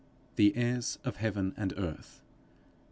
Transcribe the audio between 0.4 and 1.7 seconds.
HEIRS OF HEAVEN